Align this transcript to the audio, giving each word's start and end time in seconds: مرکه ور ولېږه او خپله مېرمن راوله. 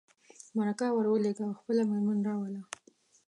مرکه 0.55 0.87
ور 0.93 1.05
ولېږه 1.09 1.43
او 1.47 1.53
خپله 1.59 1.83
مېرمن 1.89 2.19
راوله. 2.27 2.61